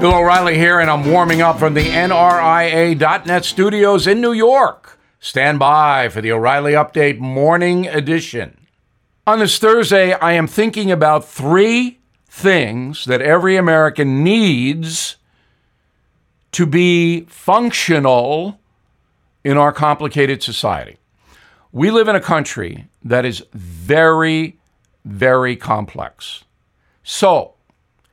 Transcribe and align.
Bill 0.00 0.14
O'Reilly 0.14 0.58
here, 0.58 0.78
and 0.78 0.90
I'm 0.90 1.10
warming 1.10 1.40
up 1.40 1.58
from 1.58 1.72
the 1.72 1.80
NRIA.net 1.80 3.46
studios 3.46 4.06
in 4.06 4.20
New 4.20 4.34
York. 4.34 4.98
Stand 5.20 5.58
by 5.58 6.10
for 6.10 6.20
the 6.20 6.30
O'Reilly 6.32 6.72
Update 6.72 7.18
Morning 7.18 7.86
Edition. 7.86 8.66
On 9.26 9.38
this 9.38 9.58
Thursday, 9.58 10.12
I 10.12 10.32
am 10.32 10.46
thinking 10.46 10.92
about 10.92 11.26
three 11.26 11.98
things 12.28 13.06
that 13.06 13.22
every 13.22 13.56
American 13.56 14.22
needs 14.22 15.16
to 16.52 16.66
be 16.66 17.22
functional 17.22 18.60
in 19.44 19.56
our 19.56 19.72
complicated 19.72 20.42
society. 20.42 20.98
We 21.72 21.90
live 21.90 22.06
in 22.06 22.16
a 22.16 22.20
country 22.20 22.86
that 23.02 23.24
is 23.24 23.42
very, 23.54 24.58
very 25.06 25.56
complex. 25.56 26.44
So, 27.02 27.54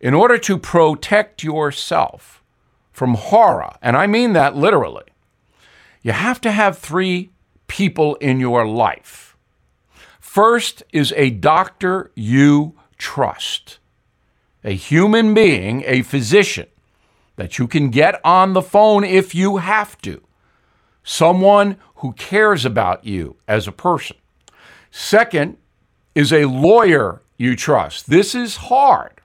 in 0.00 0.14
order 0.14 0.38
to 0.38 0.58
protect 0.58 1.42
yourself 1.42 2.42
from 2.92 3.14
horror, 3.14 3.74
and 3.82 3.96
I 3.96 4.06
mean 4.06 4.32
that 4.32 4.56
literally, 4.56 5.04
you 6.02 6.12
have 6.12 6.40
to 6.42 6.50
have 6.50 6.78
three 6.78 7.30
people 7.66 8.14
in 8.16 8.40
your 8.40 8.66
life. 8.66 9.36
First 10.20 10.82
is 10.92 11.12
a 11.16 11.30
doctor 11.30 12.10
you 12.14 12.74
trust, 12.96 13.78
a 14.64 14.74
human 14.74 15.34
being, 15.34 15.82
a 15.86 16.02
physician 16.02 16.66
that 17.36 17.58
you 17.58 17.66
can 17.66 17.90
get 17.90 18.20
on 18.24 18.52
the 18.52 18.62
phone 18.62 19.04
if 19.04 19.34
you 19.34 19.58
have 19.58 20.00
to, 20.02 20.20
someone 21.02 21.76
who 21.96 22.12
cares 22.12 22.64
about 22.64 23.04
you 23.04 23.36
as 23.46 23.66
a 23.66 23.72
person. 23.72 24.16
Second 24.90 25.56
is 26.14 26.32
a 26.32 26.46
lawyer 26.46 27.22
you 27.36 27.54
trust. 27.54 28.10
This 28.10 28.34
is 28.34 28.56
hard 28.56 29.17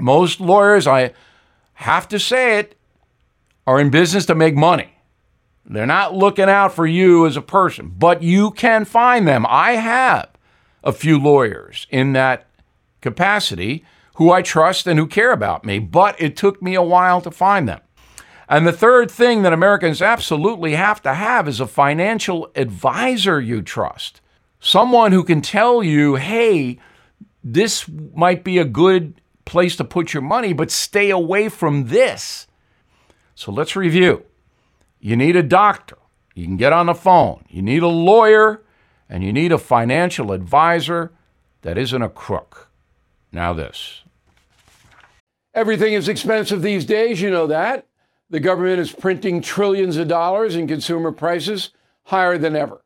most 0.00 0.40
lawyers, 0.40 0.86
I 0.86 1.12
have 1.74 2.08
to 2.08 2.18
say 2.18 2.58
it, 2.58 2.76
are 3.66 3.80
in 3.80 3.90
business 3.90 4.26
to 4.26 4.34
make 4.34 4.54
money. 4.54 4.92
They're 5.64 5.86
not 5.86 6.14
looking 6.14 6.48
out 6.48 6.72
for 6.72 6.86
you 6.86 7.26
as 7.26 7.36
a 7.36 7.42
person, 7.42 7.92
but 7.96 8.22
you 8.22 8.52
can 8.52 8.84
find 8.84 9.26
them. 9.26 9.44
I 9.48 9.72
have 9.72 10.30
a 10.84 10.92
few 10.92 11.18
lawyers 11.18 11.86
in 11.90 12.12
that 12.12 12.46
capacity 13.00 13.84
who 14.14 14.30
I 14.30 14.42
trust 14.42 14.86
and 14.86 14.98
who 14.98 15.06
care 15.06 15.32
about 15.32 15.64
me, 15.64 15.78
but 15.78 16.20
it 16.20 16.36
took 16.36 16.62
me 16.62 16.74
a 16.74 16.82
while 16.82 17.20
to 17.20 17.30
find 17.30 17.68
them. 17.68 17.80
And 18.48 18.66
the 18.66 18.72
third 18.72 19.10
thing 19.10 19.42
that 19.42 19.52
Americans 19.52 20.00
absolutely 20.00 20.76
have 20.76 21.02
to 21.02 21.14
have 21.14 21.48
is 21.48 21.58
a 21.58 21.66
financial 21.66 22.50
advisor 22.54 23.40
you 23.40 23.60
trust. 23.60 24.20
Someone 24.60 25.10
who 25.10 25.24
can 25.24 25.42
tell 25.42 25.82
you, 25.82 26.14
hey, 26.14 26.78
this 27.42 27.88
might 28.14 28.44
be 28.44 28.58
a 28.58 28.64
good 28.64 29.20
place 29.46 29.76
to 29.76 29.84
put 29.84 30.12
your 30.12 30.22
money, 30.22 30.52
but 30.52 30.70
stay 30.70 31.08
away 31.08 31.48
from 31.48 31.86
this. 31.86 32.46
So 33.34 33.50
let's 33.50 33.74
review. 33.74 34.24
You 35.00 35.16
need 35.16 35.36
a 35.36 35.42
doctor. 35.42 35.96
You 36.34 36.44
can 36.44 36.58
get 36.58 36.74
on 36.74 36.86
the 36.86 36.94
phone. 36.94 37.44
You 37.48 37.62
need 37.62 37.82
a 37.82 37.88
lawyer, 37.88 38.62
and 39.08 39.24
you 39.24 39.32
need 39.32 39.52
a 39.52 39.58
financial 39.58 40.32
advisor 40.32 41.12
that 41.62 41.78
isn't 41.78 42.02
a 42.02 42.10
crook. 42.10 42.70
Now, 43.32 43.54
this. 43.54 44.02
Everything 45.54 45.94
is 45.94 46.08
expensive 46.08 46.60
these 46.60 46.84
days, 46.84 47.22
you 47.22 47.30
know 47.30 47.46
that. 47.46 47.86
The 48.28 48.40
government 48.40 48.80
is 48.80 48.92
printing 48.92 49.40
trillions 49.40 49.96
of 49.96 50.08
dollars 50.08 50.54
and 50.54 50.68
consumer 50.68 51.12
prices 51.12 51.70
higher 52.04 52.36
than 52.36 52.56
ever. 52.56 52.82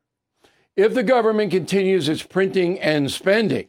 If 0.76 0.94
the 0.94 1.02
government 1.02 1.50
continues 1.50 2.08
its 2.08 2.22
printing 2.22 2.78
and 2.78 3.10
spending, 3.10 3.68